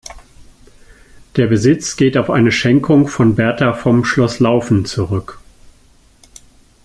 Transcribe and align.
Der 1.35 1.45
Besitz 1.45 1.95
geht 1.95 2.17
auf 2.17 2.31
eine 2.31 2.51
Schenkung 2.51 3.07
von 3.07 3.35
Berta 3.35 3.73
vom 3.73 4.03
Schloss 4.03 4.39
Laufen 4.39 4.83
zurück. 4.85 5.39